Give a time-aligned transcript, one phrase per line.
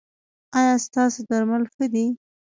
[0.57, 2.05] ایا ستاسو درمل ښه دي؟